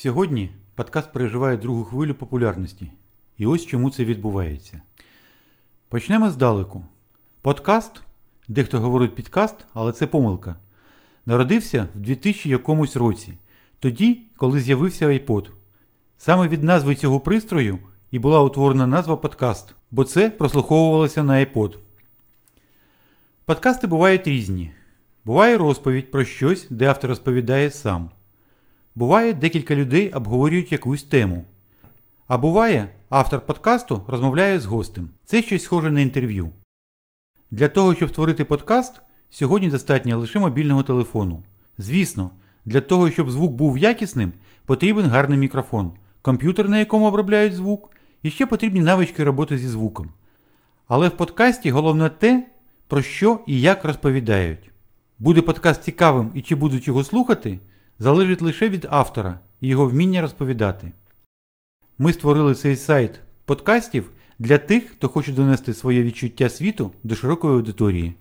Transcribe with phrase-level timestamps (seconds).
[0.00, 2.92] Сьогодні подкаст переживає другу хвилю популярності.
[3.38, 4.80] І ось чому це відбувається.
[5.88, 6.84] Почнемо здалеку.
[7.42, 8.02] Подкаст,
[8.48, 10.56] дехто говорить підкаст, але це помилка.
[11.26, 13.38] Народився в 2000 якомусь році,
[13.78, 15.46] тоді, коли з'явився iPod.
[16.18, 17.78] Саме від назви цього пристрою
[18.10, 21.76] і була утворена назва подкаст, бо це прослуховувалося на iPod.
[23.44, 24.72] Подкасти бувають різні.
[25.24, 28.10] Буває розповідь про щось, де автор розповідає сам.
[28.98, 31.44] Буває, декілька людей обговорюють якусь тему.
[32.28, 35.10] А буває, автор подкасту розмовляє з гостем.
[35.24, 36.50] Це щось схоже на інтерв'ю.
[37.50, 41.42] Для того, щоб створити подкаст, сьогодні достатньо лише мобільного телефону.
[41.78, 42.30] Звісно,
[42.64, 44.32] для того, щоб звук був якісним,
[44.66, 45.92] потрібен гарний мікрофон,
[46.22, 47.90] комп'ютер, на якому обробляють звук,
[48.22, 50.08] і ще потрібні навички роботи зі звуком.
[50.88, 52.46] Але в подкасті головне те,
[52.86, 54.70] про що і як розповідають.
[55.18, 57.58] Буде подкаст цікавим і чи будуть його слухати,
[57.98, 60.92] залежить лише від автора і його вміння розповідати.
[61.98, 67.54] Ми створили цей сайт подкастів для тих, хто хоче донести своє відчуття світу до широкої
[67.54, 68.14] аудиторії.